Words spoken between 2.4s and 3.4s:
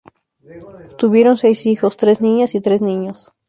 y tres niños.